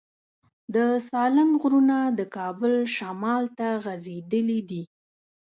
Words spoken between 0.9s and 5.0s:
سالنګ غرونه د کابل شمال ته غځېدلي دي.